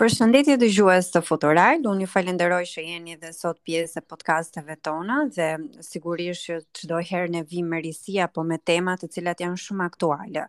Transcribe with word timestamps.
Përshëndetje 0.00 0.54
dëgjues 0.56 1.08
të 1.12 1.20
Futuraj, 1.28 1.74
unë 1.90 2.06
ju 2.06 2.06
falenderoj 2.08 2.60
që 2.70 2.84
jeni 2.86 3.12
edhe 3.18 3.32
sot 3.36 3.58
pjesë 3.68 4.00
e 4.00 4.04
podcasteve 4.12 4.76
tona 4.88 5.16
dhe 5.36 5.48
sigurisht 5.84 6.46
që 6.46 6.56
çdo 6.78 7.00
herë 7.10 7.28
ne 7.34 7.42
vim 7.50 7.66
me 7.74 7.82
risi 7.84 8.16
apo 8.24 8.40
me 8.52 8.56
tema 8.70 8.94
të 9.02 9.10
cilat 9.16 9.42
janë 9.44 9.60
shumë 9.66 9.88
aktuale. 9.92 10.46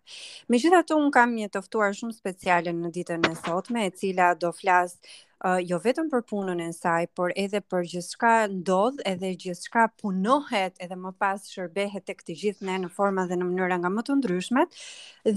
Megjithatë, 0.54 0.96
un 1.02 1.12
kam 1.18 1.34
një 1.36 1.50
të 1.58 1.62
ftuar 1.66 1.92
shumë 2.00 2.16
speciale 2.16 2.72
në 2.78 2.92
ditën 2.96 3.28
e 3.28 3.32
sotme, 3.42 3.84
e 3.84 3.92
cila 4.00 4.30
do 4.46 4.54
flas 4.62 4.96
uh, 5.42 5.58
jo 5.66 5.78
vetëm 5.82 6.08
për 6.12 6.22
punën 6.30 6.60
e 6.62 6.68
saj, 6.76 7.08
por 7.18 7.32
edhe 7.38 7.60
për 7.72 7.86
gjithçka 7.92 8.30
ndodh, 8.52 9.00
edhe 9.08 9.32
gjithçka 9.44 9.88
punohet, 10.00 10.76
edhe 10.82 10.98
më 11.00 11.12
pas 11.22 11.44
shërbehet 11.50 12.06
tek 12.08 12.22
të 12.26 12.36
gjithë 12.42 12.68
ne 12.68 12.76
në 12.84 12.90
forma 12.96 13.24
dhe 13.30 13.38
në 13.40 13.48
mënyra 13.50 13.80
nga 13.82 13.90
më 13.92 14.04
të 14.08 14.16
ndryshmet, 14.20 14.78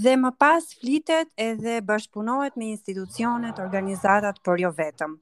dhe 0.05 0.15
më 0.21 0.31
pas 0.41 0.69
flitet 0.81 1.31
edhe 1.49 1.77
bashkëpunohet 1.89 2.57
me 2.59 2.71
institucionet, 2.75 3.59
organizatat, 3.67 4.41
por 4.45 4.61
jo 4.61 4.71
vetëm. 4.77 5.17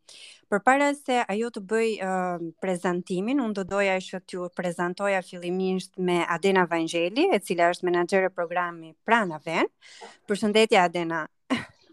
Përpara 0.54 0.92
se 0.94 1.24
ajo 1.34 1.48
të 1.56 1.62
bëj 1.72 1.88
uh, 2.06 2.42
prezantimin, 2.62 3.40
unë 3.42 3.56
do 3.58 3.64
doja 3.74 3.96
që 4.08 4.20
t'ju 4.28 4.50
prezantoja 4.54 5.24
fillimisht 5.26 5.96
me 5.98 6.20
Adena 6.30 6.68
Vangjeli, 6.70 7.30
e 7.34 7.40
cila 7.42 7.72
është 7.74 7.88
menaxhere 7.90 8.30
programi 8.30 8.52
programit 8.94 8.98
Pranavën. 9.08 9.70
Përshëndetje 10.30 10.78
Adena, 10.80 11.24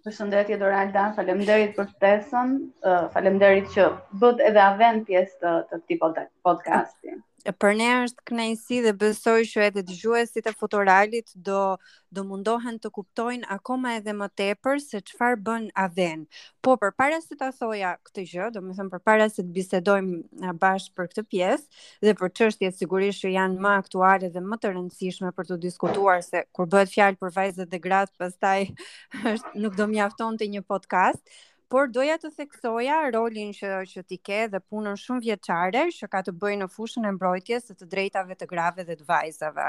Përshëndetje 0.06 0.56
Doralda, 0.60 1.00
faleminderit 1.16 1.74
për 1.80 1.88
ftesën. 1.88 2.54
uh, 2.92 2.95
faleminderit 3.16 3.68
që 3.74 3.84
bët 4.23 4.40
edhe 4.46 4.62
avent 4.68 5.04
pjesë 5.10 5.42
të 5.45 5.52
të 5.74 5.82
këtij 6.06 6.26
podcasti 6.50 7.20
për 7.45 7.77
ne 7.79 7.87
është 8.05 8.25
kënaqësi 8.29 8.80
dhe 8.85 8.93
besoj 9.01 9.39
që 9.49 9.62
edhe 9.69 9.85
dëgjuesit 9.89 10.47
e 10.47 10.53
Futuralit 10.61 11.33
do 11.47 11.79
do 12.19 12.25
mundohen 12.27 12.80
të 12.83 12.91
kuptojnë 12.91 13.47
akoma 13.55 13.93
edhe 14.01 14.11
më 14.19 14.27
tepër 14.37 14.80
se 14.83 14.99
çfarë 15.07 15.37
bën 15.47 15.66
Aven. 15.79 16.25
Po 16.63 16.75
përpara 16.83 17.21
se 17.23 17.37
ta 17.39 17.53
thoja 17.55 17.93
këtë 18.09 18.25
gjë, 18.27 18.49
do 18.57 18.61
përpara 18.91 19.29
se 19.30 19.45
të 19.47 19.53
bisedojmë 19.55 20.51
bashkë 20.59 20.97
për 20.97 21.07
këtë 21.13 21.24
pjesë 21.30 22.09
dhe 22.09 22.15
për 22.19 22.32
çështjet 22.41 22.77
sigurisht 22.80 23.23
që 23.23 23.30
janë 23.37 23.63
më 23.63 23.75
aktuale 23.82 24.30
dhe 24.35 24.43
më 24.43 24.59
të 24.63 24.73
rëndësishme 24.75 25.30
për 25.38 25.51
të 25.52 25.60
diskutuar 25.63 26.25
se 26.27 26.43
kur 26.52 26.66
bëhet 26.75 26.91
fjalë 26.97 27.21
për 27.23 27.32
vajzat 27.38 27.71
dhe 27.71 27.80
gratë, 27.87 28.19
pastaj 28.19 28.69
është 29.35 29.54
nuk 29.63 29.79
do 29.79 29.87
mjafton 29.95 30.35
të 30.37 30.51
një 30.57 30.65
podcast 30.66 31.23
por 31.71 31.87
doja 31.88 32.16
të 32.18 32.32
theksoja 32.35 32.96
rolin 33.15 33.52
që 33.54 33.71
që 33.93 34.02
ti 34.10 34.16
ke 34.29 34.40
dhe 34.52 34.59
punën 34.71 34.99
shumë 34.99 35.23
vjeçare 35.29 35.85
që 35.96 36.09
ka 36.13 36.23
të 36.26 36.35
bëjë 36.43 36.59
në 36.65 36.68
fushën 36.74 37.07
e 37.07 37.13
mbrojtjes 37.15 37.68
së 37.71 37.76
të 37.82 37.88
drejtave 37.95 38.37
të 38.40 38.49
grave 38.51 38.85
dhe 38.88 38.96
të 38.99 39.07
vajzave. 39.13 39.68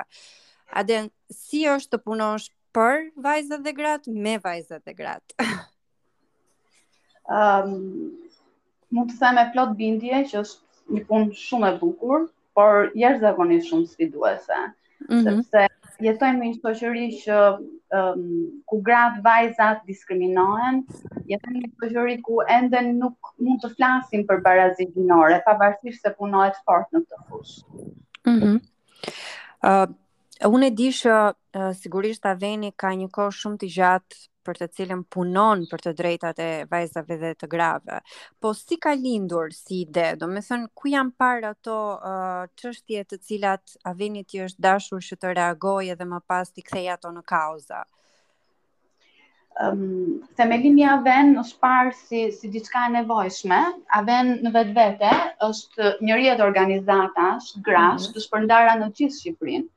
A 0.79 0.81
si 1.37 1.61
është 1.75 1.93
të 1.93 2.01
punosh 2.07 2.49
për 2.75 3.05
vajzat 3.27 3.63
dhe 3.65 3.73
gratë 3.79 4.13
me 4.25 4.35
vajzat 4.41 4.81
dhe 4.87 4.97
gratë? 5.01 5.47
Ëm 7.29 7.37
ehm, 7.37 7.75
um, 7.77 8.29
mund 8.97 9.11
të 9.13 9.19
them 9.21 9.37
me 9.37 9.45
plot 9.53 9.75
bindje 9.79 10.23
që 10.31 10.39
është 10.41 10.95
një 10.97 11.03
punë 11.07 11.37
shumë 11.39 11.69
e 11.69 11.75
bukur, 11.83 12.25
por 12.57 12.89
jashtëzakonisht 12.99 13.69
shumë 13.69 13.89
sfiduese, 13.93 14.57
mm 15.05 15.19
-hmm. 15.19 15.27
sepse 15.27 15.67
jetojmë 16.01 16.39
në 16.41 16.47
një 16.49 16.57
shoqëri 16.59 17.03
që 17.21 17.37
um, 17.97 18.23
ku 18.69 18.79
gratë 18.87 19.21
vajzat 19.25 19.83
diskriminohen, 19.89 20.81
jetojmë 21.29 21.57
në 21.57 21.63
një 21.69 21.91
shoqëri 21.93 22.17
ku 22.25 22.41
ende 22.57 22.81
nuk 22.89 23.31
mund 23.41 23.61
të 23.63 23.71
flasim 23.75 24.25
për 24.29 24.41
barazinë 24.47 24.95
gjinore, 24.97 25.39
pavarësisht 25.47 26.05
se 26.07 26.13
punohet 26.17 26.57
fort 26.67 26.89
në 26.95 27.03
këtë 27.07 27.27
fushë. 27.29 27.87
Mhm. 28.33 28.37
Mm 28.37 28.59
ë 29.61 29.69
uh, 29.85 29.91
unë 30.49 30.67
e 30.67 30.71
di 30.73 30.87
që 30.97 31.13
uh, 31.13 31.71
sigurisht 31.77 32.23
Aveni 32.29 32.71
ka 32.73 32.89
një 32.97 33.07
kohë 33.13 33.33
shumë 33.37 33.59
të 33.61 33.67
gjatë 33.75 34.17
për 34.47 34.57
të 34.61 34.65
cilën 34.77 35.01
punon 35.15 35.61
për 35.71 35.81
të 35.85 35.91
drejtat 35.99 36.39
e 36.43 36.49
vajzave 36.71 37.17
dhe 37.23 37.31
të 37.41 37.49
grave. 37.53 37.99
Po 38.45 38.51
si 38.59 38.77
ka 38.85 38.93
lindur 39.01 39.53
si 39.57 39.81
ide? 39.85 40.05
Do 40.23 40.29
të 40.31 40.43
thënë 40.47 40.69
ku 40.81 40.91
janë 40.93 41.15
parë 41.23 41.49
ato 41.53 41.75
uh, 42.11 42.45
çështje 42.61 43.03
të 43.11 43.19
cilat 43.27 43.75
avenit 43.91 44.29
ti 44.31 44.41
është 44.45 44.63
dashur 44.67 45.01
që 45.09 45.19
të 45.23 45.33
reagojë 45.41 45.97
dhe 46.01 46.07
më 46.13 46.21
pas 46.33 46.51
ti 46.55 46.63
kthej 46.69 46.89
ato 46.97 47.11
në 47.17 47.25
kauza? 47.33 47.83
Um, 49.61 49.79
ehm, 49.83 50.11
themelimi 50.39 50.85
Aven 50.89 51.33
është 51.43 51.57
parë 51.65 51.91
si, 52.01 52.21
si 52.39 52.47
diçka 52.57 52.85
nevojshme. 52.97 53.59
Aven 54.01 54.35
në 54.45 54.53
vetë 54.57 54.75
vete 54.81 55.11
është 55.49 55.91
njërjet 56.07 56.43
organizatash, 56.49 57.51
mhm. 57.55 57.65
grash, 57.69 58.01
mm 58.07 58.07
-hmm. 58.07 58.15
të 58.17 58.25
shpërndara 58.27 58.77
në 58.81 58.89
qizë 58.99 59.19
Shqipërinë 59.19 59.69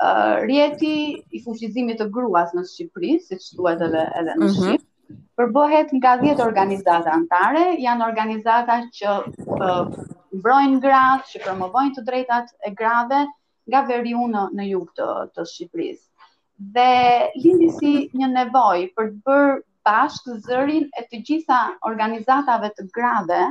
rjeti 0.00 1.22
i 1.36 1.40
fuqizimit 1.44 2.00
të 2.00 2.06
gruas 2.14 2.54
në 2.56 2.64
Shqipëri, 2.68 3.10
si 3.24 3.36
që 3.36 3.48
të 3.52 3.56
duhet 3.60 3.82
edhe, 3.88 4.04
edhe 4.20 4.36
në 4.40 4.46
mhm. 4.46 4.54
Shqipë, 4.58 4.84
mm 4.84 5.14
-hmm. 5.14 5.26
përbohet 5.40 5.92
nga 5.98 6.14
10 6.22 6.40
organizata 6.44 7.10
antare, 7.18 7.64
janë 7.84 8.06
organizata 8.06 8.76
që 8.98 9.16
mbrojnë 10.38 10.78
gratë, 10.80 11.26
që 11.34 11.42
promovojnë 11.46 11.94
të 11.98 12.06
drejtat 12.10 12.46
e 12.66 12.70
grave, 12.80 13.22
nga 13.70 13.82
veri 13.90 14.14
në 14.32 14.70
jug 14.72 14.88
të, 14.96 15.08
të 15.36 15.44
Shqipërisë. 15.52 16.06
Dhe 16.74 17.30
lindi 17.42 17.70
si 17.76 17.92
një 18.20 18.26
nevoj 18.38 18.86
për 18.96 19.04
të 19.12 19.20
bërë 19.28 19.52
bashkë 19.84 20.24
të 20.26 20.34
zërin 20.46 20.88
e 20.98 21.02
të 21.10 21.20
gjitha 21.28 21.58
organizatave 21.88 22.68
të 22.76 22.88
grave 22.96 23.44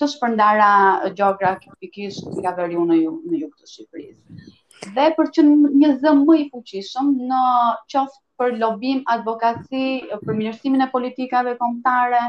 të 0.00 0.06
shpërndara 0.14 0.70
gjograk 1.18 1.62
i 1.80 2.08
nga 2.40 2.54
veri 2.60 2.74
në 2.86 2.96
jug 3.04 3.52
të 3.58 3.66
Shqipërisë. 3.72 4.56
Dhe 4.96 5.04
për 5.16 5.26
që 5.36 5.42
një 5.46 5.88
zë 6.02 6.10
më 6.20 6.34
i 6.42 6.44
fuqishëm 6.52 7.08
në 7.30 7.40
qoftë 7.94 8.40
për 8.44 8.54
lobim, 8.62 9.02
advokaci, 9.14 9.82
për 10.24 10.38
minërsimin 10.38 10.84
e 10.86 10.88
politikave 10.94 11.54
kombëtare, 11.60 12.22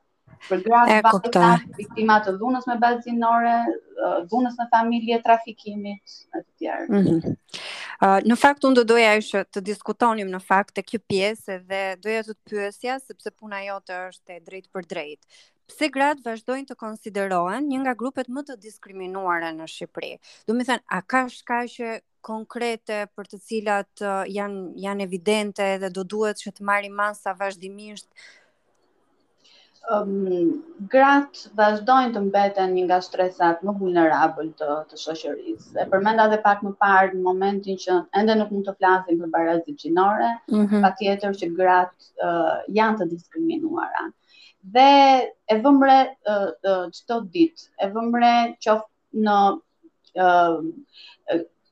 për 0.49 0.63
gratë 0.65 0.99
të 1.01 1.05
bashkëtar, 1.07 1.63
viktimat 1.79 2.25
të 2.29 2.35
dhunës 2.41 2.67
me 2.71 2.77
bazë 2.83 3.05
zinore, 3.07 3.53
dhunës 4.31 4.57
në 4.61 4.67
familje, 4.73 5.19
trafikimit, 5.25 6.17
e 6.35 6.41
të 6.41 6.45
tjerë. 6.45 6.91
Mm 6.91 7.07
-hmm. 7.07 7.41
Uh, 8.05 8.19
në 8.31 8.37
fakt 8.45 8.65
unë 8.67 8.77
do 8.81 8.85
doja 8.93 9.15
që 9.31 9.45
të 9.57 9.63
diskutonim 9.71 10.29
në 10.35 10.41
fakt 10.47 10.75
të 10.77 10.83
kjo 10.89 11.01
pjesë 11.11 11.57
edhe 11.59 11.81
doja 12.03 12.23
të 12.23 12.35
të 12.35 12.51
pyesja 12.51 12.99
sepse 13.07 13.31
puna 13.31 13.63
jote 13.65 13.95
është 14.11 14.37
e 14.37 14.41
drejtë 14.49 14.71
për 14.75 14.89
drejtë. 14.93 15.45
Pse 15.71 15.89
gratë 15.95 16.27
vazhdojnë 16.27 16.67
të 16.69 16.75
konsiderohen 16.85 17.69
një 17.71 17.79
nga 17.85 17.95
grupet 17.95 18.29
më 18.29 18.43
të 18.49 18.59
diskriminuara 18.67 19.53
në 19.57 19.71
Shqipëri? 19.75 20.13
Do 20.47 20.55
të 20.59 20.67
thënë, 20.69 20.85
a 20.99 21.01
ka 21.03 21.23
shkaqe 21.29 22.01
konkrete 22.21 23.07
për 23.17 23.25
të 23.31 23.39
cilat 23.47 24.05
janë 24.37 24.73
janë 24.85 25.05
evidente 25.09 25.67
dhe 25.81 25.89
do 25.91 26.05
duhet 26.05 26.37
që 26.45 26.51
të 26.53 26.63
marrim 26.69 26.93
masa 26.95 27.33
vazhdimisht 27.39 28.09
gratë 29.93 31.51
vazhdojnë 31.59 32.13
të 32.15 32.21
mbeten 32.27 32.71
një 32.77 32.85
nga 32.87 32.99
stresat 33.07 33.61
më 33.69 33.75
vulnerabël 33.81 34.49
të 34.61 34.77
të 34.93 34.97
shoqërisë. 35.01 35.77
E 35.83 35.85
përmenda 35.95 36.27
dhe 36.33 36.39
pak 36.47 36.63
më 36.69 36.73
parë 36.85 37.13
në 37.19 37.23
momentin 37.27 37.77
që 37.85 37.99
ende 38.21 38.35
nuk 38.39 38.51
mund 38.55 38.67
të 38.71 38.75
flasim 38.79 39.19
për 39.25 39.33
barazit 39.35 39.77
gjinore, 39.83 40.31
mm 40.49 40.67
-hmm. 40.67 40.81
patjetër 40.87 41.37
që 41.41 41.51
gratë 41.61 42.13
uh, 42.27 42.57
janë 42.79 42.97
të 43.03 43.09
diskriminuara. 43.13 44.07
Dhe 44.63 45.33
e 45.53 45.61
vëmre 45.67 45.99
çdo 46.97 47.17
uh, 47.21 47.29
ditë, 47.35 47.63
e 47.85 47.91
vëmre 47.97 48.35
qoftë 48.65 49.21
në 49.27 49.39
uh, 50.25 50.59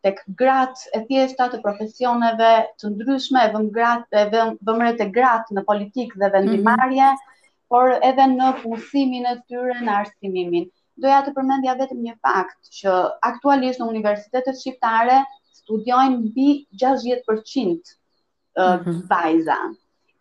tek 0.05 0.21
gratë 0.41 0.81
e 0.97 1.05
thjeshta 1.09 1.45
të 1.49 1.63
profesioneve 1.63 2.53
të 2.79 2.85
ndryshme, 2.93 3.41
e 3.47 3.51
vëmë 3.57 3.71
gratë, 3.79 4.11
e 4.23 4.27
vëmë 4.35 4.53
vëmë 4.67 4.97
të 5.01 5.05
gratë 5.17 5.51
në 5.57 5.65
politikë 5.71 6.19
dhe 6.21 6.33
vendimarrje. 6.39 7.09
Mm 7.11 7.17
-hmm 7.17 7.31
por 7.73 7.89
edhe 8.05 8.25
në 8.35 8.51
punësimin 8.63 9.27
e 9.31 9.39
tyre 9.49 9.79
në 9.87 9.93
arsimimin. 10.03 10.67
Doja 11.01 11.23
të 11.25 11.33
përmendja 11.39 11.75
vetëm 11.79 12.03
një 12.07 12.15
fakt, 12.27 12.69
që 12.79 12.97
aktualisht 13.31 13.81
në 13.81 13.87
universitetet 13.95 14.59
shqiptare 14.61 15.17
studiojnë 15.63 16.19
mbi 16.27 16.49
60% 16.83 17.95
të 18.59 18.67
mhm. 18.67 18.99
vajza. 19.15 19.57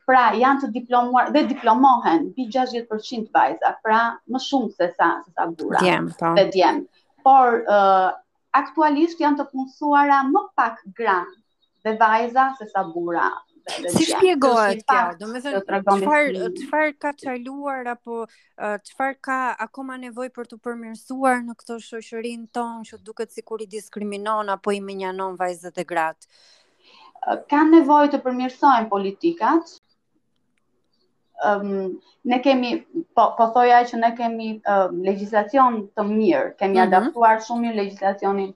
Pra 0.08 0.24
janë 0.44 0.64
të 0.64 0.70
diplomuar 0.78 1.30
dhe 1.36 1.44
diplomohen 1.50 2.30
mbi 2.30 2.48
60% 2.54 3.28
të 3.28 3.36
vajza, 3.36 3.74
pra 3.84 4.00
më 4.32 4.44
shumë 4.48 4.72
se 4.80 4.90
sa 5.02 5.12
të 5.26 5.36
tabdura. 5.42 5.84
Djemë, 5.84 6.16
ta. 6.22 6.32
Po. 6.32 6.34
Dhe 6.40 6.48
djemë. 6.56 6.88
Por 7.28 7.62
aktualisht 8.62 9.20
janë 9.26 9.42
të 9.44 9.50
punësuara 9.52 10.24
më 10.32 10.46
pak 10.62 10.80
gra 11.02 11.20
dhe 11.86 11.98
vajza 12.06 12.48
se 12.62 12.72
sa 12.72 12.88
bura. 12.94 13.28
Si 13.70 14.04
shpjegohet 14.10 14.82
kjo? 14.90 15.04
Do 15.20 15.28
të 15.38 15.40
thënë 15.44 15.98
çfarë 16.02 16.46
çfarë 16.60 16.96
ka 17.04 17.12
çaluar 17.24 17.90
apo 17.94 18.16
çfarë 18.88 19.18
ka 19.28 19.38
akoma 19.68 19.98
nevojë 20.06 20.32
për 20.38 20.50
të 20.54 20.58
përmirësuar 20.68 21.44
në 21.50 21.56
këtë 21.60 21.78
shoqërinë 21.90 22.48
tonë 22.58 22.88
që 22.92 23.00
duket 23.10 23.34
sikur 23.38 23.62
i 23.62 23.70
diskriminon 23.76 24.50
apo 24.56 24.74
i 24.74 24.82
menjanon 24.88 25.38
vajzat 25.44 25.78
e 25.78 25.86
gratë? 25.94 26.32
Ka 27.54 27.62
nevojë 27.70 28.12
të 28.16 28.22
përmirësojnë 28.26 28.90
politikat. 28.96 29.78
Um, 31.50 31.72
ne 32.30 32.38
kemi 32.46 32.74
po 33.18 33.30
po 33.38 33.48
thoja 33.60 33.80
që 33.92 33.98
ne 34.02 34.10
kemi 34.18 34.50
uh, 34.74 34.92
legjislacion 35.06 35.80
të 35.98 36.04
mirë, 36.10 36.50
kemi 36.62 36.76
mm 36.76 36.78
-hmm. 36.78 36.84
adaptuar 36.92 37.42
shumë 37.48 37.66
mirë 37.68 37.80
legjislacionin 37.84 38.52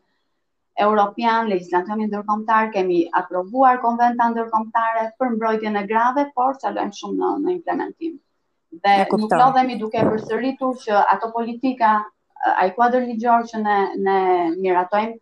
europian, 0.75 1.47
legislatëm 1.47 2.01
ndërkomtar, 2.09 2.67
kemi 2.75 2.97
aprovuar 3.19 3.79
konventa 3.83 4.27
ndërkomtare 4.33 5.03
për 5.19 5.31
mbrojtjen 5.35 5.77
e 5.79 5.83
grave, 5.91 6.25
por 6.39 6.57
qalojmë 6.63 6.95
shumë 6.99 7.19
në, 7.21 7.29
në 7.45 7.53
implementim. 7.55 8.17
Dhe 8.83 8.95
nuk 9.23 9.31
lodhemi 9.39 9.77
duke 9.83 10.03
përsëritur 10.07 10.73
që 10.85 11.03
ato 11.15 11.29
politika, 11.37 11.93
a 12.55 12.65
i 12.67 12.73
kuadrë 12.79 13.05
ligjor 13.05 13.45
që 13.53 13.61
ne, 13.61 13.77
ne 14.07 14.17
miratojmë, 14.65 15.15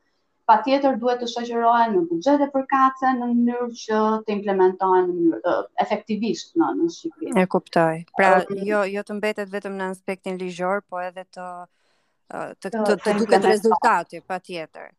pa 0.49 0.57
tjetër 0.65 0.97
duhet 1.03 1.21
të 1.23 1.29
shëgjërojnë 1.35 1.93
në 1.93 2.01
bugjet 2.09 2.41
e 2.43 2.49
përkace 2.55 3.13
në 3.19 3.29
mënyrë 3.29 3.69
që 3.83 4.01
të 4.25 4.33
implementojnë 4.37 5.05
në 5.05 5.13
mënyrë 5.19 5.53
efektivisht 5.85 6.57
në, 6.59 6.71
në 6.81 6.89
Shqipëri. 6.97 7.35
E 7.39 7.45
kuptoj. 7.53 8.01
Pra, 8.17 8.33
e, 8.41 8.57
jo, 8.57 8.63
jo, 8.71 8.81
jo 8.97 9.05
të 9.11 9.19
mbetet 9.21 9.53
vetëm 9.53 9.77
në 9.79 9.91
aspektin 9.93 10.41
ligjor, 10.41 10.81
po 10.89 10.99
edhe 11.05 11.23
të 11.37 11.47
të 12.63 12.69
të, 12.73 13.11
duket 13.19 13.43
rezultati 13.45 14.19
pa 14.27 14.39
tjetër 14.41 14.89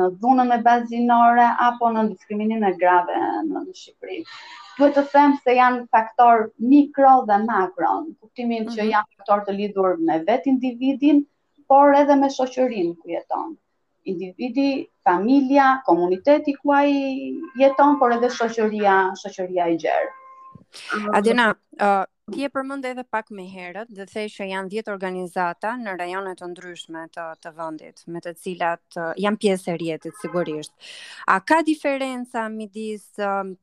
në 0.00 0.04
dhunën 0.20 0.52
e 0.56 0.62
bazinore 0.62 1.48
apo 1.64 1.86
në 1.92 2.04
diskriminimin 2.10 2.64
e 2.64 2.70
grave 2.76 3.16
në 3.48 3.64
Shqipëri. 3.80 4.22
Duhet 4.78 4.94
të 4.96 5.02
them 5.12 5.34
se 5.44 5.50
janë 5.56 5.86
faktor 5.96 6.50
mikro 6.70 7.10
dhe 7.28 7.36
makro, 7.50 7.90
në 8.06 8.14
kuptimin 8.20 8.62
mm 8.62 8.66
-hmm. 8.68 8.74
që 8.78 8.82
mhm. 8.82 8.90
janë 8.90 9.08
faktor 9.18 9.44
të 9.46 9.52
lidhur 9.58 9.96
me 10.06 10.18
vetë 10.26 10.46
individin, 10.54 11.24
por 11.68 11.94
edhe 11.94 12.16
me 12.16 12.28
shoqërinë 12.30 12.94
ku 12.98 13.08
jeton. 13.08 13.56
Individi, 14.04 14.88
familja, 15.04 15.82
komuniteti 15.86 16.54
ku 16.62 16.72
ai 16.72 17.36
jeton, 17.60 17.98
por 17.98 18.12
edhe 18.12 18.28
shoqëria, 18.28 18.96
shoqëria 19.22 19.64
e 19.68 19.76
gjerë. 19.82 20.10
Adina, 21.14 21.54
Ti 22.32 22.40
e 22.46 22.48
përmend 22.56 22.86
edhe 22.88 23.02
pak 23.14 23.26
më 23.38 23.42
herët, 23.54 23.90
dhe 23.96 24.04
thej 24.10 24.28
që 24.34 24.44
janë 24.50 24.70
10 24.74 24.86
organizata 24.92 25.72
në 25.80 25.92
rajone 26.00 26.30
të 26.40 26.46
ndryshme 26.54 27.02
të 27.16 27.24
të 27.44 27.50
vendit, 27.58 28.00
me 28.14 28.22
të 28.26 28.32
cilat 28.44 28.96
janë 29.24 29.40
pjesë 29.42 29.68
e 29.70 29.74
rjetit 29.82 30.22
sigurisht. 30.22 30.86
A 31.34 31.36
ka 31.50 31.58
diferenca 31.66 32.46
midis 32.54 33.04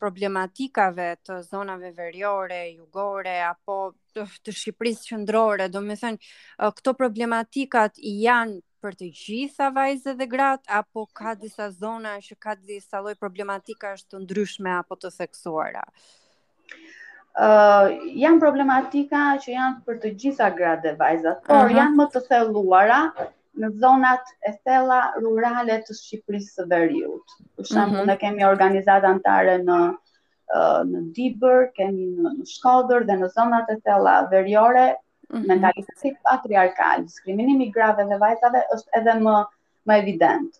problematikave 0.04 1.08
të 1.26 1.40
zonave 1.48 1.90
veriore, 2.02 2.60
jugore 2.76 3.34
apo 3.48 3.80
të 4.20 4.54
Shqipërisë 4.60 5.10
qendrore? 5.16 5.70
Do 5.78 5.82
të 5.90 5.98
thënë, 6.06 6.32
këto 6.78 6.94
problematikat 7.02 7.98
janë 8.28 8.62
për 8.86 9.00
të 9.02 9.10
gjitha 9.24 9.72
vajzat 9.82 10.22
dhe 10.22 10.30
grat 10.38 10.70
apo 10.84 11.08
ka 11.22 11.34
disa 11.34 11.72
zona 11.82 12.14
që 12.30 12.38
ka 12.46 12.54
disa 12.62 13.02
loj 13.10 13.18
problematika 13.26 13.96
të 14.06 14.22
ndryshme 14.28 14.78
apo 14.84 15.02
të 15.02 15.16
theksuara? 15.18 15.88
janë 17.36 18.40
problematika 18.40 19.20
që 19.44 19.52
janë 19.52 19.82
për 19.90 19.96
të 20.06 20.10
gjitha 20.24 20.48
gradë 20.56 20.82
dhe 20.88 20.92
vajzat, 21.02 21.38
por 21.46 21.56
uh 21.56 21.62
-huh. 21.70 21.78
janë 21.78 21.96
më 22.00 22.06
të 22.16 22.20
theluara 22.28 22.98
në 23.62 23.70
zonat 23.84 24.26
e 24.48 24.52
thella 24.66 24.98
rurale 25.22 25.78
të 25.88 25.94
Shqipërisë 26.00 26.58
së 26.64 26.68
Veriut. 26.74 27.24
Për 27.56 27.66
shembull, 27.70 28.00
uh 28.04 28.04
mhm. 28.04 28.04
-huh. 28.04 28.08
ne 28.12 28.18
kemi 28.24 28.46
organizat 28.50 29.04
antare 29.12 29.58
në 29.70 29.80
uh, 30.58 30.82
në 30.92 31.06
Dibër, 31.18 31.66
kemi 31.80 32.10
në, 32.18 32.46
Shkodër 32.54 33.06
dhe 33.08 33.14
në 33.24 33.28
zonat 33.40 33.70
e 33.76 33.80
thella 33.88 34.18
veriore, 34.36 34.86
mhm. 35.30 35.48
mentalitet 35.52 36.18
patriarkal, 36.32 37.04
diskriminimi 37.08 37.66
i 37.66 37.72
grave 37.80 38.04
dhe 38.12 38.18
vajzave 38.28 38.66
është 38.78 39.00
edhe 39.02 39.20
më 39.24 39.44
më 39.88 40.00
evident. 40.04 40.56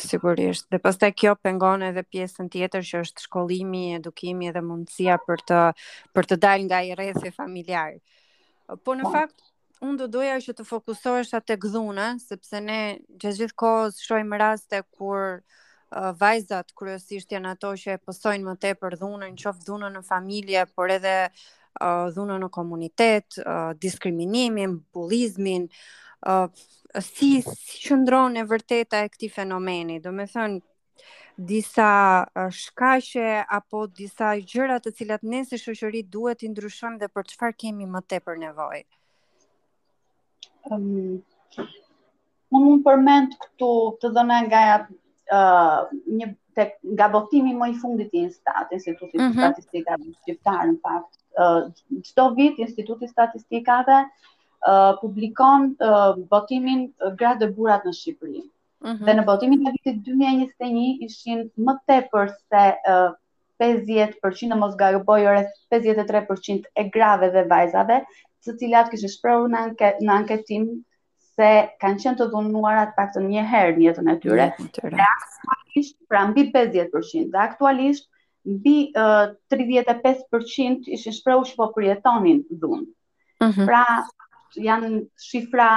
Sigurisht, 0.00 0.66
dhe 0.72 0.78
pas 0.80 0.96
kjo 1.16 1.34
pengon 1.36 1.82
edhe 1.84 2.00
pjesën 2.02 2.48
tjetër 2.48 2.82
që 2.90 3.00
është 3.04 3.22
shkollimi, 3.26 3.82
edukimi 4.00 4.48
edhe 4.48 4.62
mundësia 4.64 5.18
për 5.26 5.42
të, 5.48 5.58
për 6.16 6.26
të 6.30 6.38
dalë 6.44 6.64
nga 6.64 6.80
i 6.88 6.94
rethi 6.96 7.30
familjarë. 7.30 7.98
Po 8.86 8.94
në 8.96 9.04
po. 9.04 9.10
fakt, 9.12 9.44
unë 9.84 9.98
do 10.00 10.06
doja 10.16 10.38
që 10.46 10.54
të 10.56 10.64
fokusohesha 10.70 11.42
të 11.44 11.56
gdhuna, 11.66 12.06
sepse 12.24 12.60
ne 12.64 12.80
gjithë 13.20 13.36
gjithë 13.42 13.58
kohës 13.62 14.00
shojmë 14.06 14.38
raste 14.40 14.80
kur 14.96 15.20
uh, 15.20 16.10
vajzat 16.24 16.72
kryesisht 16.78 17.36
janë 17.36 17.52
ato 17.52 17.74
që 17.82 17.98
e 17.98 18.02
pësojnë 18.06 18.48
më 18.48 18.56
te 18.64 18.74
për 18.80 18.96
dhunën, 19.02 19.36
qof 19.44 19.60
dhunën 19.66 19.92
në 20.00 20.04
familje, 20.08 20.64
por 20.78 20.90
edhe 20.96 21.16
uh, 21.28 22.06
dhunën 22.16 22.40
në 22.40 22.48
komunitet, 22.58 23.36
uh, 23.44 23.74
diskriminimin, 23.84 24.80
bulizmin, 24.94 25.68
si, 27.00 27.30
si 27.42 27.86
qëndron 27.88 28.36
e 28.38 28.44
vërteta 28.46 29.00
e 29.04 29.10
këti 29.12 29.30
fenomeni, 29.32 29.98
do 30.04 30.12
me 30.14 30.26
thënë, 30.30 30.60
disa 31.42 31.88
shkaqe 32.52 33.26
apo 33.56 33.86
disa 33.96 34.34
gjëra 34.36 34.76
të 34.84 34.92
cilat 34.98 35.22
ne 35.24 35.40
si 35.48 35.58
shoqëri 35.58 36.02
duhet 36.12 36.42
të 36.44 36.50
ndryshojmë 36.52 37.00
dhe 37.00 37.08
për 37.16 37.26
çfarë 37.32 37.56
kemi 37.64 37.86
më 37.94 38.02
tepër 38.12 38.36
nevojë. 38.42 38.84
Um, 40.70 41.24
unë 42.54 42.64
mund 42.68 42.84
përmend 42.86 43.34
këtu 43.40 43.70
të 44.02 44.12
dhëna 44.14 44.38
nga 44.46 44.62
uh, 44.78 45.88
një 46.20 46.30
tek 46.52 46.76
nga 46.84 47.06
botimi 47.08 47.56
më 47.56 47.70
i 47.72 47.78
fundit 47.80 48.12
i 48.14 48.26
Instat, 48.28 48.68
Institutit 48.76 49.16
mm 49.18 49.32
-hmm. 49.32 49.42
Statistikave 49.42 50.04
Shqiptar 50.20 50.62
në 50.68 50.78
fakt. 50.86 51.16
Uh, 51.42 51.60
Çdo 52.08 52.28
vit 52.36 52.58
Instituti 52.62 53.08
Statistikave 53.08 53.88
dhe 53.88 53.98
publikon 55.02 55.74
botimin 56.30 56.82
gradë 57.18 57.40
dhe 57.46 57.54
burat 57.56 57.84
në 57.88 57.92
Shqipëri. 57.98 58.42
Mm 58.82 58.88
-hmm. 58.88 59.04
Dhe 59.08 59.12
në 59.18 59.24
botimin 59.30 59.66
e 59.66 59.70
vitit 59.76 59.98
2021 60.04 60.98
ishin 61.06 61.42
më 61.68 61.74
tepër 61.92 62.28
se 62.36 62.66
uh, 62.88 63.12
50% 63.58 64.48
në 64.52 64.58
mos 64.62 64.74
garboj 64.82 65.20
ore 65.32 65.42
53% 65.70 66.66
e 66.82 66.88
grave 66.96 67.30
dhe 67.34 67.44
vajzave, 67.54 68.00
të 68.46 68.56
cilat 68.58 68.88
kishë 68.90 69.08
shprehur 69.16 69.48
në, 69.48 69.56
anke, 69.68 69.92
në 70.00 70.12
anketim 70.12 70.66
se 71.36 71.52
kanë 71.80 71.98
qenë 72.02 72.16
të 72.16 72.24
atë 72.78 72.92
pak 72.96 73.10
të 73.14 73.20
një 73.26 73.44
herë 73.52 73.76
një 73.76 73.84
jetën 73.90 74.10
e 74.14 74.18
tyre. 74.22 74.48
Dhe 74.82 75.06
aktualisht, 75.14 75.96
pra 76.08 76.26
mbi 76.28 76.50
50%, 76.50 77.30
dhe 77.34 77.38
aktualisht, 77.38 78.08
mbi 78.44 78.76
uh, 78.96 79.28
35% 79.48 80.82
ishin 80.96 81.12
shprehur 81.12 81.46
që 81.46 81.54
po 81.56 81.72
përjetonin 81.74 82.42
dhunë. 82.50 82.86
Mm 83.40 83.46
-hmm. 83.52 83.66
Pra, 83.66 83.84
janë 84.60 85.02
shifra 85.16 85.68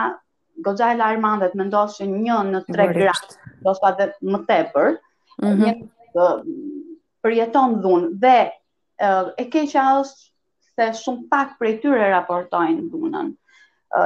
gogja 0.65 0.91
e 0.93 0.97
larmandet 0.97 1.55
me 1.55 1.63
ndosh 1.67 1.99
që 1.99 2.07
në 2.51 2.61
tre 2.71 2.87
gratë, 2.97 3.37
do 3.65 3.73
sa 3.79 3.91
dhe 3.95 4.09
më 4.33 4.39
tepër, 4.51 4.91
mm 5.41 5.55
-hmm. 5.55 6.91
përjeton 7.23 7.79
dhunë 7.81 8.09
dhe 8.23 8.37
e 9.37 9.43
keqa 9.51 9.83
është 10.01 10.31
se 10.75 10.93
shumë 11.03 11.27
pak 11.31 11.57
për 11.59 11.67
e 11.67 11.77
tyre 11.81 12.09
raportojnë 12.09 12.89
dhunën. 12.91 13.33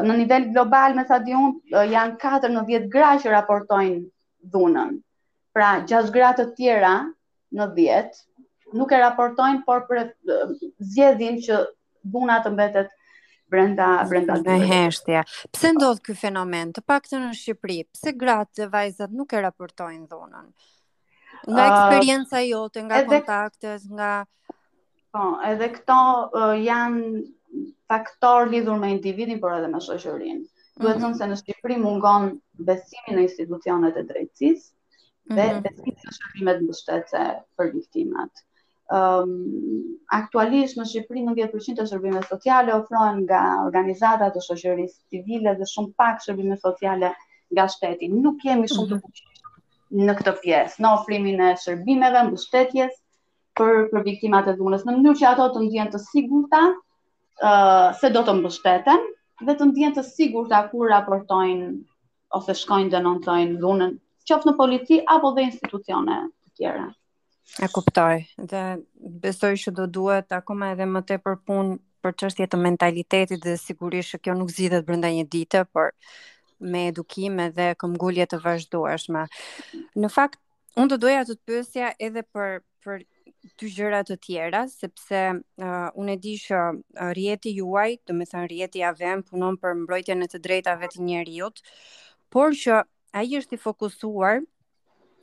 Në 0.06 0.18
nivel 0.18 0.50
global, 0.54 0.94
me 0.96 1.04
sa 1.08 1.20
di 1.20 1.32
janë 1.32 2.18
4 2.18 2.48
në 2.54 2.66
10 2.68 2.88
gra 2.90 3.10
që 3.22 3.30
raportojnë 3.30 4.04
dhunën. 4.54 5.00
Pra, 5.54 5.70
6 5.86 6.12
gratë 6.14 6.44
të 6.46 6.56
tjera 6.56 6.94
në 7.58 7.66
10 7.74 8.10
nuk 8.74 8.92
e 8.92 8.98
raportojnë, 9.02 9.66
por 9.66 9.80
për 9.90 10.12
zjedhin 10.80 11.38
që 11.42 11.58
dhuna 12.06 12.44
të 12.44 12.52
mbetet 12.54 12.90
brenda 13.50 13.88
brenda 14.10 14.56
heshtje. 14.70 15.24
Pse 15.56 15.72
ndodh 15.76 16.02
ky 16.06 16.14
fenomen? 16.20 16.72
Të 16.78 16.84
paktën 16.92 17.22
në 17.24 17.32
Shqipëri, 17.40 17.78
pse 17.96 18.14
gratë 18.22 18.62
dhe 18.62 18.68
vajzat 18.76 19.14
nuk 19.22 19.34
e 19.34 19.42
raportojnë 19.46 20.06
dhunën? 20.12 20.46
Nga 21.50 21.66
ah, 21.66 21.74
eksperjenca 21.74 22.44
jote, 22.46 22.84
nga 22.86 23.02
edhe, 23.04 23.18
kontaktet, 23.26 23.86
nga 23.98 24.10
po, 25.16 25.26
edhe 25.52 25.70
këto 25.78 25.98
uh, 26.44 26.56
janë 26.60 27.22
faktor 27.90 28.52
lidhur 28.54 28.78
me 28.82 28.92
individin 28.98 29.40
por 29.42 29.56
edhe 29.58 29.70
me 29.74 29.82
shoqërinë. 29.86 30.44
Duhet 30.80 31.00
të 31.00 31.00
mm 31.00 31.08
-hmm. 31.08 31.08
them 31.08 31.16
se 31.22 31.32
në 31.34 31.40
Shqipëri 31.44 31.80
mungon 31.86 32.30
besimi 32.72 33.16
në 33.18 33.26
institucionet 33.30 33.98
e 33.98 34.06
drejtësisë 34.12 34.78
dhe 35.30 35.46
mm 35.46 35.50
-hmm. 35.50 35.66
besimi 35.70 35.96
në 36.06 36.14
shërbimet 36.20 36.62
mbështetëse 36.68 37.26
për 37.58 37.72
viktimat 37.78 38.46
um, 38.90 39.34
aktualisht 40.20 40.78
në 40.80 40.86
Shqipëri 40.90 41.22
90% 41.28 41.82
e 41.84 41.90
shërbimeve 41.90 42.28
sociale 42.30 42.74
ofrohen 42.78 43.20
nga 43.26 43.42
organizata 43.66 44.30
të 44.38 44.42
shoqërisë 44.46 44.96
civile 45.14 45.54
dhe 45.60 45.68
shumë 45.74 45.94
pak 46.02 46.24
shërbime 46.26 46.58
sociale 46.64 47.12
nga 47.58 47.68
shteti. 47.74 48.10
Nuk 48.24 48.40
kemi 48.46 48.70
shumë 48.72 48.90
të 48.90 48.96
mhm. 48.98 49.04
fuqishëm 49.04 50.08
në 50.10 50.16
këtë 50.20 50.34
pjesë, 50.42 50.82
në 50.86 50.94
ofrimin 51.00 51.46
e 51.48 51.54
shërbimeve 51.66 52.26
mbështetjes 52.32 52.98
për 53.60 53.86
për 53.94 54.04
viktimat 54.08 54.50
e 54.50 54.58
dhunës, 54.58 54.84
në 54.90 54.96
mënyrë 54.98 55.22
që 55.22 55.30
ato 55.34 55.48
të 55.56 55.64
ndjenë 55.68 55.94
të 55.96 56.02
sigurta 56.08 56.60
uh, 56.72 57.88
se 58.02 58.12
do 58.18 58.24
të 58.28 58.38
mbështeten 58.40 59.08
dhe 59.50 59.56
të 59.62 59.70
ndjenë 59.72 59.98
të 60.00 60.06
sigurta 60.10 60.62
kur 60.74 60.90
raportojnë 60.94 61.70
ose 62.40 62.54
shkojnë 62.64 62.94
denoncojnë 62.98 63.58
dhunën, 63.66 63.98
qoftë 64.30 64.52
në 64.52 64.56
polici 64.64 65.02
apo 65.18 65.34
dhe 65.38 65.48
institucione 65.50 66.22
të 66.30 66.56
tjera. 66.62 66.88
E 67.58 67.66
kuptoj, 67.74 68.18
dhe 68.50 68.62
besoj 69.26 69.50
që 69.64 69.72
do 69.80 69.86
duhet 70.00 70.34
akoma 70.38 70.70
edhe 70.76 70.86
më 70.88 71.02
te 71.10 71.18
për 71.24 71.40
punë 71.50 71.78
për 72.06 72.14
qështje 72.22 72.46
të 72.52 72.60
mentalitetit 72.66 73.42
dhe 73.44 73.56
sigurisht 73.60 74.14
që 74.14 74.20
kjo 74.26 74.36
nuk 74.42 74.52
zidhet 74.58 74.86
brënda 74.88 75.10
një 75.16 75.26
dite, 75.34 75.64
por 75.74 75.90
me 76.60 76.84
edukime 76.92 77.50
dhe 77.58 77.72
këmgullje 77.82 78.28
të 78.32 78.40
vazhdueshme. 78.46 79.26
Në 80.04 80.12
fakt, 80.14 80.38
unë 80.80 80.94
do 80.94 81.00
doja 81.06 81.26
të 81.28 81.36
të 81.40 81.50
pësja 81.50 81.90
edhe 82.08 82.24
për, 82.36 82.62
për 82.86 83.02
dy 83.60 83.72
gjërat 83.76 84.10
të 84.12 84.18
tjera, 84.28 84.62
sepse 84.72 85.26
uh, 85.34 85.90
unë 86.04 86.16
e 86.16 86.20
di 86.28 86.36
që 86.46 86.62
rjeti 87.20 87.54
juaj, 87.58 87.90
të 88.08 88.16
me 88.22 88.28
thënë 88.30 88.52
rjeti 88.54 88.86
avem, 88.94 89.24
punon 89.32 89.58
për 89.66 89.76
mbrojtjen 89.84 90.28
e 90.28 90.30
të 90.32 90.42
drejtave 90.48 90.90
të 90.96 91.02
njeriut, 91.10 91.62
por 92.36 92.56
që 92.64 92.84
aji 93.22 93.42
është 93.44 93.58
i 93.58 93.62
fokusuar 93.68 94.42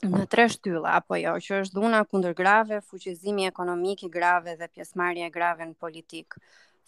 në 0.04 0.26
tre 0.30 0.46
shtylla 0.50 0.96
apo 1.00 1.16
jo 1.18 1.34
që 1.40 1.60
është 1.64 1.76
dhuna 1.80 2.02
kundër 2.10 2.34
grave, 2.38 2.80
fuqëzimi 2.84 3.46
ekonomik 3.48 4.04
i 4.06 4.10
grave 4.12 4.56
dhe 4.58 4.68
pjesëmarrja 4.74 5.28
e 5.28 5.32
grave 5.34 5.66
në 5.70 5.76
politik. 5.80 6.34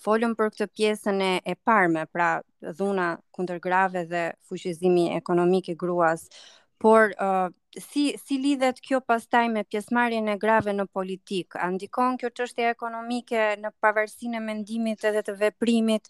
Folëm 0.04 0.36
për 0.38 0.50
këtë 0.54 0.66
pjesën 0.78 1.22
e, 1.26 1.30
e 1.42 1.54
parme, 1.56 2.04
pra 2.06 2.28
dhuna 2.78 3.12
kundër 3.34 3.60
grave 3.64 4.04
dhe 4.08 4.24
fuqëzimi 4.48 5.08
ekonomik 5.16 5.70
i 5.72 5.76
gruas, 5.76 6.28
por 6.78 7.10
uh, 7.18 7.48
si 7.74 8.12
si 8.22 8.36
lidhet 8.38 8.78
kjo 8.86 9.00
pastaj 9.02 9.48
me 9.50 9.64
pjesëmarrjen 9.66 10.28
e 10.30 10.36
grave 10.38 10.70
në 10.78 10.84
politik? 10.94 11.56
A 11.58 11.66
ndikon 11.74 12.14
kjo 12.20 12.30
çështje 12.38 12.68
ekonomike 12.70 13.48
në 13.58 13.72
pavarësinë 13.82 14.38
e 14.38 14.44
mendimit 14.44 15.02
edhe 15.10 15.24
të 15.26 15.34
veprimit? 15.40 16.06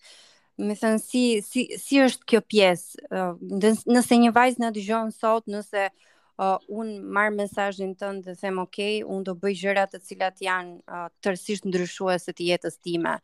Më 0.59 0.75
thën 0.77 0.99
si 1.01 1.23
si 1.47 1.65
si 1.87 2.03
është 2.05 2.29
kjo 2.35 2.41
pjesë? 2.53 3.07
Uh, 3.09 3.73
nëse 3.95 4.21
një 4.21 4.35
vajzë 4.37 4.63
në 4.67 4.73
dëgjon 4.77 5.15
sot, 5.17 5.49
nëse 5.49 5.89
uh, 6.39 6.59
un 6.71 6.91
marr 7.15 7.33
mesazhin 7.35 7.95
tënd 7.99 8.23
dhe 8.27 8.35
them 8.41 8.59
ok, 8.63 8.79
un 9.17 9.25
do 9.27 9.35
bëj 9.43 9.57
gjëra 9.63 9.85
të 9.93 10.01
cilat 10.09 10.41
janë 10.45 10.71
uh, 10.87 11.09
ndryshua 11.23 11.71
ndryshuese 11.71 12.33
të 12.41 12.47
jetës 12.51 12.77
time. 12.87 13.15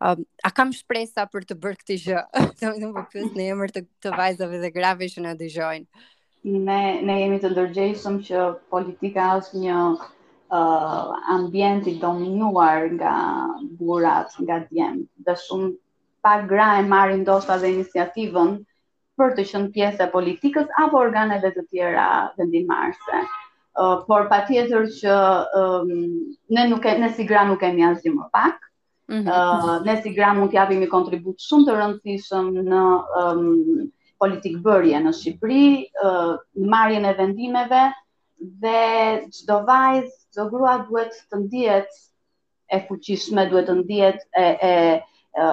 Uh, 0.00 0.16
a 0.42 0.50
kam 0.50 0.72
shpresa 0.78 1.26
për 1.34 1.44
të 1.50 1.58
bërë 1.64 1.78
këtë 1.82 1.98
gjë? 2.06 2.22
të 2.62 2.74
më 2.96 3.04
pyet 3.12 3.36
në 3.40 3.48
emër 3.54 3.76
të, 3.76 3.84
të 4.02 4.14
vajzave 4.20 4.62
dhe 4.64 4.72
grave 4.78 5.10
që 5.14 5.26
na 5.26 5.34
dëgjojnë. 5.36 6.10
Ne 6.68 6.80
ne 7.08 7.18
jemi 7.20 7.38
të 7.42 7.50
ndërgjegjshëm 7.54 8.18
që 8.28 8.48
politika 8.72 9.28
është 9.38 9.60
një 9.68 9.76
uh, 10.00 11.08
ambient 11.36 11.86
i 11.92 11.98
dominuar 12.00 12.88
nga 12.96 13.14
burrat, 13.78 14.32
nga 14.42 14.58
djemt. 14.70 15.08
Dashum 15.28 15.70
pa 16.24 16.38
gra 16.52 16.72
e 16.80 16.86
marrin 16.92 17.24
dosta 17.24 17.56
dhe 17.62 17.68
iniciativën 17.76 18.58
për 19.20 19.32
të 19.36 19.42
qënë 19.50 19.68
pjesë 19.74 20.02
e 20.04 20.12
politikës 20.12 20.70
apo 20.84 20.98
organeve 21.00 21.50
të 21.56 21.62
tjera 21.70 22.06
vendimarse. 22.38 23.20
Uh, 23.82 24.00
por 24.08 24.24
pa 24.32 24.40
tjetër 24.48 24.86
që 25.00 25.14
um, 25.60 25.90
ne, 26.56 26.64
nuk 26.72 26.84
e, 26.86 26.92
ne 27.02 27.08
si 27.18 27.24
gra 27.28 27.42
nuk 27.46 27.58
kemi 27.62 27.82
asgjë 27.88 28.12
më 28.16 28.26
pak, 28.38 28.66
mm 29.12 29.16
-hmm. 29.16 29.30
uh, 29.30 29.86
ne 29.86 29.96
si 30.02 30.12
gra 30.16 30.30
mund 30.34 30.52
t'japim 30.52 30.82
i 30.82 30.88
kontribut 30.92 31.42
shumë 31.46 31.66
të 31.66 31.76
rëndësishëm 31.78 32.50
në 32.70 32.82
um, 33.22 33.80
politikë 34.22 34.62
bërje 34.66 35.00
në 35.06 35.12
Shqipëri, 35.20 35.64
uh, 36.04 36.34
në 36.60 36.68
marjen 36.76 37.04
e 37.04 37.14
vendimeve, 37.22 37.84
dhe 38.62 38.80
qdo 39.38 39.58
vajzë, 39.66 40.14
qdo 40.32 40.48
grua 40.54 40.76
duhet 40.86 41.12
të 41.30 41.40
ndijet 41.44 41.90
e 42.70 42.76
fuqishme, 42.88 43.48
duhet 43.50 43.66
të 43.68 43.74
ndijet 43.82 44.18
e, 44.38 44.46
e, 44.72 44.74
e 45.42 45.46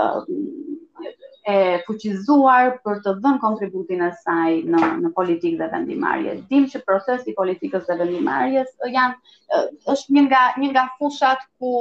e 1.48 1.82
fuqizuar 1.88 2.68
për 2.88 3.00
të 3.06 3.12
dhënë 3.24 3.40
kontributin 3.44 4.02
e 4.08 4.12
saj 4.24 4.58
në 4.74 4.82
në 5.04 5.12
politikë 5.16 5.58
dhe 5.62 5.70
vendimarrje. 5.72 6.36
Dim 6.52 6.68
që 6.70 6.82
procesi 6.86 7.32
i 7.32 7.38
politikës 7.38 7.88
dhe 7.88 7.96
vendimarrjes 8.02 8.70
janë 8.94 9.62
është 9.96 10.18
një 10.18 10.24
nga 10.28 10.42
një 10.64 10.70
nga 10.76 10.84
fushat 11.00 11.42
ku 11.58 11.72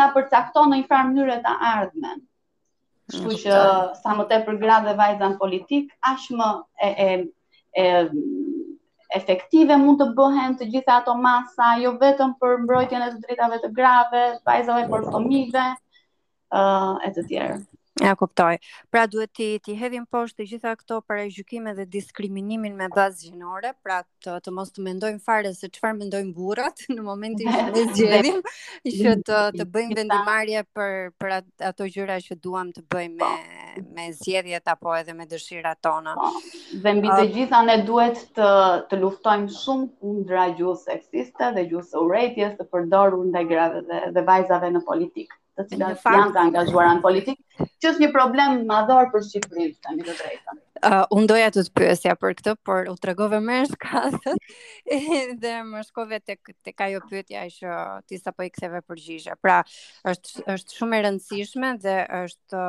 na 0.00 0.10
përcakton 0.16 0.68
në 0.72 0.82
një 0.82 0.88
farë 0.90 1.08
mënyrë 1.14 1.38
të 1.46 1.54
ardhmën. 1.70 2.20
Kështu 3.12 3.24
mm, 3.24 3.38
që 3.44 3.62
sa 4.02 4.14
më 4.18 4.26
tepër 4.34 4.60
gra 4.64 4.78
dhe 4.84 4.94
në 4.96 5.38
politik, 5.40 5.88
aq 6.12 6.28
më 6.42 6.50
e 6.84 6.88
e 7.06 7.08
e 7.80 8.10
efektive 9.16 9.76
mund 9.80 10.00
të 10.00 10.12
bëhen 10.18 10.56
të 10.60 10.68
gjitha 10.74 10.98
ato 11.00 11.14
masa, 11.24 11.72
jo 11.80 11.96
vetëm 12.00 12.36
për 12.40 12.58
mbrojtjen 12.66 13.02
e 13.02 13.10
të 13.14 13.18
drejtave 13.24 13.60
të 13.64 13.68
grave, 13.76 14.26
vajzave, 14.48 14.88
por 14.92 15.04
fëmijëve, 15.12 15.66
ë 16.52 16.58
uh, 16.60 16.94
e 17.04 17.10
të 17.14 17.24
tjerë. 17.30 17.58
Ja, 18.02 18.10
kuptoj. 18.18 18.56
Pra 18.90 19.04
duhet 19.06 19.30
ti 19.38 19.44
ti 19.62 19.74
hedhim 19.78 20.02
poshtë 20.10 20.40
të 20.40 20.44
gjitha 20.52 20.70
këto 20.80 20.96
për 21.10 21.20
e 21.24 21.74
dhe 21.78 21.84
diskriminimin 21.96 22.74
me 22.80 22.88
bazë 22.94 23.28
gjinore, 23.28 23.70
pra 23.86 23.98
të, 24.24 24.34
të 24.46 24.50
mos 24.56 24.72
të 24.74 24.84
mendojmë 24.86 25.22
fare 25.26 25.52
se 25.58 25.68
qëfar 25.70 25.94
mendojmë 26.00 26.32
burrat 26.38 26.82
në 26.96 27.04
momentin 27.08 27.50
që 27.52 27.60
në 27.68 27.84
zgjedim, 27.98 28.40
që 28.96 29.12
të, 29.28 29.38
të 29.60 29.66
bëjmë 29.76 29.98
vendimarje 30.00 30.64
për, 30.78 30.96
për 31.22 31.36
ato 31.68 31.86
gjyra 31.94 32.16
që 32.26 32.38
duham 32.48 32.72
të 32.78 32.82
bëjmë 32.96 33.14
me, 33.30 33.62
me 33.98 34.08
zgjedjet 34.18 34.74
apo 34.74 34.96
edhe 34.98 35.14
me 35.20 35.28
dëshira 35.34 35.76
tona. 35.88 36.16
Po, 36.18 36.34
Dhe 36.88 36.96
mbi 36.98 37.06
të 37.14 37.28
gjitha 37.36 37.62
ne 37.70 37.78
duhet 37.92 38.18
të, 38.40 38.50
të 38.90 39.00
luftojmë 39.04 39.54
shumë 39.60 39.88
kundra 40.02 40.48
gjusë 40.58 40.90
seksiste 40.90 41.54
dhe 41.60 41.66
gjusë 41.70 42.02
urejtjes 42.08 42.58
të 42.58 42.68
përdoru 42.74 43.22
në 43.30 43.46
grave 43.54 43.86
dhe, 43.92 44.02
dhe 44.18 44.28
vajzave 44.34 44.74
në 44.74 44.82
politikë 44.90 45.38
të 45.58 45.66
cilat 45.70 46.00
janë 46.04 46.32
të 46.34 46.40
angazhuara 46.48 46.92
në 46.96 47.02
politikë, 47.04 47.64
që 47.82 47.90
është 47.90 48.02
një 48.04 48.12
problem 48.14 48.60
madhor 48.68 49.10
për 49.12 49.24
Shqipërinë, 49.28 49.74
të 49.76 49.86
kemi 49.88 50.06
të 50.08 50.14
drejtën. 50.18 50.60
Uh, 50.84 51.00
unë 51.16 51.28
doja 51.30 51.46
të 51.54 51.62
të 51.64 51.72
pyesja 51.78 52.12
për 52.20 52.34
këtë, 52.40 52.52
por 52.68 52.88
u 52.90 52.94
të 53.00 53.08
regove 53.08 53.38
më 53.40 53.60
është 53.64 53.78
kathët 53.84 54.48
dhe 55.42 55.52
më 55.70 55.80
shkove 55.86 56.18
të, 56.20 56.36
të 56.66 56.74
ka 56.76 56.88
jo 56.92 56.98
pyetja 57.08 57.44
ishë 57.48 57.76
tisa 58.10 58.34
po 58.36 58.44
i 58.44 58.50
ktheve 58.52 58.82
për 58.84 59.02
Pra, 59.44 59.58
është, 60.08 60.42
është 60.56 60.76
shumë 60.78 60.98
e 60.98 61.02
rëndësishme 61.06 61.72
dhe 61.84 61.94
është, 62.22 62.62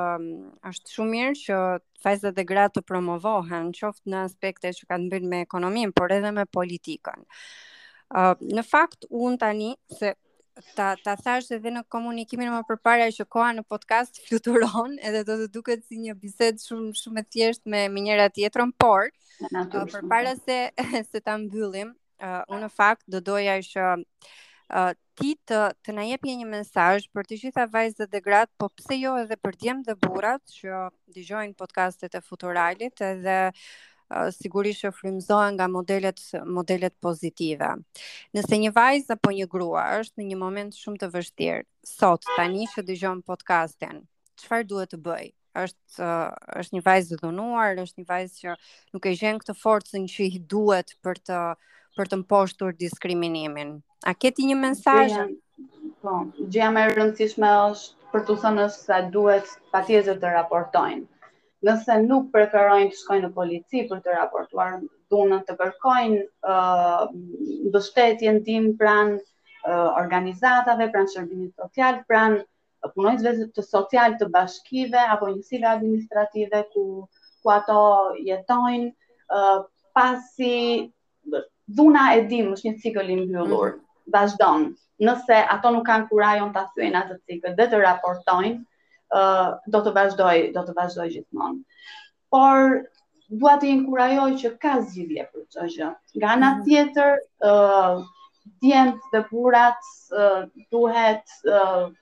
është 0.71 0.91
shumë 0.95 1.11
mirë 1.11 1.35
që 1.41 1.59
fajzët 2.05 2.35
dhe 2.37 2.45
gratë 2.49 2.79
të 2.81 2.87
promovohen, 2.89 3.69
qoftë 3.75 4.11
në 4.13 4.21
aspekte 4.29 4.71
që 4.77 4.87
kanë 4.93 5.09
bërë 5.13 5.29
me 5.31 5.39
ekonomin, 5.45 5.91
por 5.95 6.11
edhe 6.13 6.31
me 6.35 6.43
politikën. 6.45 7.23
Uh, 8.13 8.35
në 8.41 8.63
fakt, 8.67 9.07
unë 9.09 9.39
tani, 9.45 9.71
se 9.99 10.11
ta 10.75 10.95
ta 11.03 11.15
thash 11.19 11.51
edhe 11.55 11.71
në 11.73 11.81
komunikimin 11.91 12.49
më 12.53 12.61
përpara 12.69 13.09
që 13.17 13.25
koha 13.31 13.49
në 13.57 13.63
podcast 13.67 14.21
fluturon 14.27 14.93
edhe 15.03 15.23
do 15.27 15.35
të 15.41 15.47
duket 15.55 15.83
si 15.83 15.97
një 15.99 16.15
bisedë 16.21 16.63
shumë 16.63 16.91
shumë 17.01 17.21
e 17.21 17.25
thjeshtë 17.35 17.73
me 17.73 17.81
me 17.95 18.03
njëra 18.05 18.29
tjetrën 18.37 18.71
por 18.79 19.09
uh, 19.11 19.65
përpara 19.91 20.35
se 20.39 20.57
se 21.11 21.19
ta 21.21 21.35
mbyllim 21.41 21.91
uh, 21.91 22.41
unë 22.51 22.61
në 22.65 22.71
fakt 22.77 23.03
do 23.11 23.19
doja 23.31 23.57
që 23.71 23.89
uh, 23.95 24.91
ti 25.19 25.35
të 25.51 25.59
të 25.83 25.97
na 25.99 26.05
jepje 26.11 26.37
një 26.39 26.47
mesazh 26.53 27.09
për 27.11 27.27
të 27.27 27.41
gjitha 27.43 27.65
vajzat 27.73 28.13
dhe 28.15 28.21
grat, 28.25 28.51
po 28.57 28.69
pse 28.69 28.97
jo 29.01 29.17
edhe 29.25 29.35
për 29.37 29.59
djemtë 29.59 29.91
dhe 29.91 29.99
burrat 30.07 30.55
që 30.55 30.85
dëgjojnë 31.15 31.55
podcastet 31.59 32.15
e 32.15 32.21
Futuralit 32.23 33.01
edhe 33.03 33.37
uh, 33.49 33.67
sigurisht 34.31 34.81
që 34.85 34.91
frymzohen 34.93 35.55
nga 35.57 35.67
modelet 35.67 36.19
modelet 36.57 36.93
pozitive. 37.01 37.71
Nëse 38.35 38.53
një 38.63 38.71
vajzë 38.75 39.15
apo 39.17 39.31
një 39.33 39.47
grua 39.49 39.85
është 40.01 40.21
në 40.21 40.27
një 40.31 40.37
moment 40.41 40.73
shumë 40.77 40.97
të 41.03 41.07
vështirë, 41.15 41.63
sot 41.93 42.23
tani 42.35 42.67
që 42.73 42.83
dëgjon 42.89 43.23
podcastin, 43.31 44.03
çfarë 44.43 44.67
duhet 44.73 44.93
të 44.93 45.01
bëj? 45.07 45.25
Është 45.55 46.11
është 46.61 46.75
një 46.75 46.83
vajzë 46.85 47.15
e 47.15 47.19
dhunuar, 47.23 47.81
është 47.83 48.01
një 48.01 48.07
vajzë 48.07 48.39
që 48.39 48.55
nuk 48.93 49.05
e 49.11 49.15
gjen 49.21 49.39
këtë 49.41 49.55
forcën 49.61 50.05
që 50.13 50.29
i 50.29 50.39
duhet 50.53 50.95
për 51.03 51.21
të 51.29 51.41
për 51.95 52.09
të 52.11 52.17
mposhtur 52.25 52.73
diskriminimin. 52.75 53.69
A 54.03 54.11
ke 54.19 54.29
ti 54.35 54.43
një 54.49 54.57
mesazh? 54.59 55.19
Po, 56.03 56.17
gjëja 56.37 56.69
më 56.75 56.81
e 56.83 56.89
rëndësishme 56.97 57.51
është 57.71 58.11
për 58.11 58.25
të 58.27 58.35
thënë 58.43 58.65
se 58.75 58.83
sa 58.89 58.97
duhet 59.15 59.47
patjetër 59.71 60.19
të 60.19 60.33
raportojnë 60.35 61.05
nëse 61.65 61.93
nuk 62.07 62.29
preferojnë 62.35 62.91
të 62.93 62.97
shkojnë 63.01 63.25
në 63.27 63.33
polici 63.35 63.81
për 63.91 64.01
të 64.05 64.15
raportuar 64.17 64.75
dhunën 65.13 65.39
të 65.47 65.55
përkojnë 65.61 66.19
uh, 66.49 67.05
bështetjen 67.75 68.37
tim 68.49 68.67
pran 68.81 69.13
uh, 69.15 69.89
organizatave, 70.01 70.87
pran 70.95 71.09
shërbimit 71.13 71.55
social, 71.63 71.99
pran 72.11 72.37
punojnës 72.95 73.39
të 73.57 73.65
social 73.67 74.17
të 74.21 74.27
bashkive, 74.35 74.99
apo 75.15 75.31
njësile 75.33 75.69
administrative 75.71 76.61
ku, 76.75 76.83
ku 77.41 77.53
ato 77.55 77.79
jetojnë, 78.27 78.91
uh, 79.37 79.63
pasi 79.97 80.53
dhuna 81.79 82.05
e 82.19 82.25
dim 82.31 82.53
është 82.53 82.69
një 82.69 82.75
cikëllim 82.83 83.25
bjullur, 83.31 83.71
mm. 83.77 83.81
bashdonë, 84.17 84.69
nëse 85.07 85.41
ato 85.57 85.73
nuk 85.77 85.85
kanë 85.89 86.09
kurajon 86.11 86.53
të 86.53 86.61
asyjnë 86.65 87.01
atë 87.03 87.19
cikël 87.25 87.57
dhe 87.61 87.69
të 87.73 87.81
raportojnë, 87.87 88.59
do 89.73 89.81
të 89.83 89.91
vazhdoj, 89.95 90.37
do 90.53 90.61
të 90.67 90.73
vazhdoj 90.77 91.07
gjithmonë. 91.09 91.61
Por 92.29 92.81
dua 93.41 93.57
të 93.61 93.69
inkurajoj 93.73 94.29
që 94.41 94.51
ka 94.63 94.75
zgjidhje 94.87 95.27
për 95.33 95.43
çdo 95.49 95.67
gjë. 95.75 95.91
Nga 96.17 96.27
ana 96.37 96.51
mhm. 96.53 96.65
tjetër, 96.65 97.19
ë 97.49 97.51
uh, 97.51 98.05
dient 98.61 99.09
dhe 99.13 99.21
burrat 99.29 99.93
uh, 100.13 100.45
duhet 100.71 101.23
uh, 101.43 101.85
duhet 101.85 101.93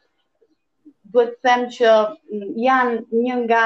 të 1.14 1.24
them 1.46 1.64
që 1.70 1.90
janë 2.66 2.96
një 3.18 3.36
nga 3.44 3.66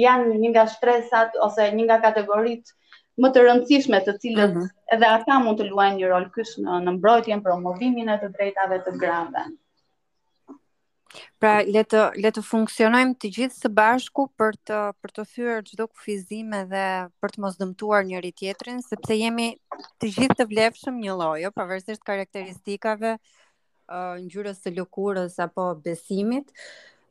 janë 0.00 0.36
një 0.42 0.52
nga 0.52 0.62
stresat 0.70 1.34
ose 1.46 1.64
një 1.76 1.84
nga 1.88 1.96
kategoritë 2.06 2.76
më 3.22 3.30
të 3.34 3.42
rëndësishme 3.48 4.00
të 4.06 4.14
cilët 4.22 4.54
mhm. 4.54 4.68
edhe 4.94 5.08
ata 5.16 5.40
mund 5.42 5.58
të 5.60 5.66
luajnë 5.72 5.98
një 5.98 6.12
rol 6.12 6.28
kryesor 6.36 6.62
në, 6.68 6.78
në 6.86 6.94
mbrojtjen, 7.00 7.42
promovimin 7.42 8.14
e 8.14 8.20
të 8.22 8.30
drejtave 8.36 8.80
të 8.86 8.94
grave. 9.02 9.48
Pra 11.42 11.60
le 11.66 11.82
të 11.90 12.00
le 12.22 12.30
të 12.34 12.42
funksionojmë 12.46 13.16
të 13.22 13.30
gjithë 13.36 13.56
së 13.62 13.70
bashku 13.78 14.26
për 14.40 14.56
të 14.68 14.80
për 15.04 15.12
të 15.16 15.24
thyer 15.32 15.64
çdo 15.70 15.86
kufizim 15.90 16.52
edhe 16.58 16.82
për 17.24 17.34
të 17.36 17.42
mos 17.44 17.56
dëmtuar 17.62 18.04
njëri 18.10 18.30
tjetrin, 18.38 18.78
sepse 18.84 19.16
jemi 19.18 19.46
të 20.00 20.10
gjithë 20.16 20.36
të 20.40 20.46
vlefshëm 20.52 21.00
një 21.06 21.16
lloj, 21.22 21.36
jo, 21.44 21.50
pavarësisht 21.56 22.04
karakteristikave, 22.10 23.16
uh, 23.16 24.14
ngjyrës 24.22 24.62
së 24.66 24.74
lëkurës 24.78 25.38
apo 25.46 25.66
besimit. 25.88 26.54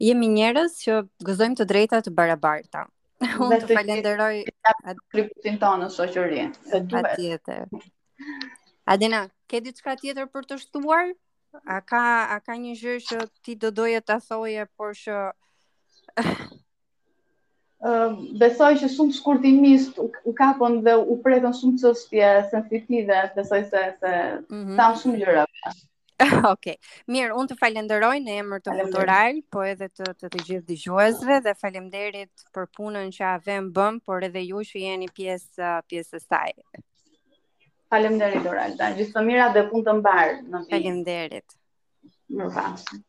Jemi 0.08 0.32
njerëz 0.38 0.80
që 0.86 1.02
gëzojmë 1.32 1.60
të 1.62 1.70
drejta 1.74 2.00
të 2.08 2.16
barabarta. 2.22 2.86
Unë 3.26 3.62
të 3.66 3.74
falenderoj 3.76 4.34
kriptin 5.18 5.60
tonë 5.66 5.82
në 5.90 5.94
shoqëri. 6.00 6.46
tjetër. 7.16 7.66
Adina, 8.96 9.26
ke 9.52 9.60
diçka 9.68 10.00
tjetër 10.02 10.32
për 10.36 10.54
të 10.54 10.62
shtuar? 10.64 11.10
A 11.66 11.82
ka, 11.82 12.02
a 12.30 12.38
ka 12.46 12.54
një 12.62 12.74
gjë 12.78 12.94
që 13.10 13.18
ti 13.46 13.56
do 13.62 13.72
doje 13.78 14.02
të 14.06 14.20
thoje, 14.26 14.66
por 14.78 14.92
që... 14.98 15.20
Um, 17.90 18.18
besoj 18.42 18.72
që 18.82 18.90
shumë 18.96 19.16
shkurtimisht 19.18 20.00
u 20.04 20.34
kapon 20.42 20.76
dhe 20.86 20.96
u 21.00 21.20
preton 21.26 21.56
shumë 21.60 21.82
çështje 21.84 22.32
sensitive, 22.54 23.22
besoj 23.38 23.64
se 23.72 23.86
se 24.04 24.12
mm 24.40 24.66
-hmm. 24.66 25.00
shumë 25.04 25.22
gjëra. 25.24 25.46
Okej. 26.50 26.50
Okay. 26.52 26.76
Mirë, 27.08 27.32
unë 27.40 27.50
të 27.50 27.56
falenderoj 27.64 28.18
në 28.26 28.36
emër 28.42 28.62
të 28.62 28.76
Futural, 28.82 29.42
po 29.52 29.64
edhe 29.72 29.88
të 29.90 30.06
të, 30.20 30.30
të 30.34 30.42
gjithë 30.48 30.68
dëgjuesve 30.74 31.40
dhe 31.46 31.54
faleminderit 31.62 32.32
për 32.54 32.66
punën 32.78 33.10
që 33.18 33.24
avem 33.34 33.72
bën, 33.74 34.00
por 34.06 34.24
edhe 34.28 34.44
ju 34.52 34.58
që 34.72 34.78
jeni 34.86 35.10
pjesë 35.16 35.80
pjesë 35.90 36.16
së 36.20 36.26
saj. 36.28 36.52
Faleminderit 37.94 38.44
Doralda. 38.48 38.88
Gjithë 38.98 39.14
të 39.14 39.22
mira 39.28 39.48
dhe 39.56 39.64
punë 39.72 39.86
të 39.88 39.96
mbarë. 40.02 40.36
në 40.50 40.60
vit. 40.60 40.70
Faleminderit. 40.76 41.58
Mirupafshim. 42.38 43.02